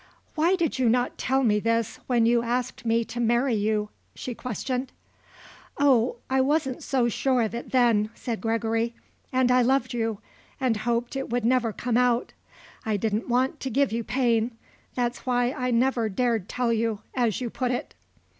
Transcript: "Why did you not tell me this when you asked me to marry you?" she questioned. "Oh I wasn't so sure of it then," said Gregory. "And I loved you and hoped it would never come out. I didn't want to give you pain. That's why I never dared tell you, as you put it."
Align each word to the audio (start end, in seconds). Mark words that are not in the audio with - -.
"Why 0.33 0.55
did 0.55 0.79
you 0.79 0.89
not 0.89 1.19
tell 1.19 1.43
me 1.43 1.59
this 1.59 1.97
when 2.07 2.25
you 2.25 2.41
asked 2.41 2.87
me 2.87 3.05
to 3.05 3.19
marry 3.19 3.53
you?" 3.53 3.89
she 4.15 4.33
questioned. 4.33 4.91
"Oh 5.77 6.15
I 6.27 6.41
wasn't 6.41 6.81
so 6.81 7.07
sure 7.07 7.43
of 7.43 7.53
it 7.53 7.69
then," 7.71 8.09
said 8.15 8.41
Gregory. 8.41 8.95
"And 9.31 9.51
I 9.51 9.61
loved 9.61 9.93
you 9.93 10.17
and 10.59 10.75
hoped 10.77 11.15
it 11.15 11.29
would 11.29 11.45
never 11.45 11.71
come 11.71 11.97
out. 11.97 12.33
I 12.83 12.97
didn't 12.97 13.29
want 13.29 13.59
to 13.59 13.69
give 13.69 13.91
you 13.91 14.03
pain. 14.03 14.57
That's 14.95 15.27
why 15.27 15.51
I 15.53 15.69
never 15.69 16.09
dared 16.09 16.49
tell 16.49 16.73
you, 16.73 17.01
as 17.13 17.39
you 17.39 17.51
put 17.51 17.69
it." 17.69 17.93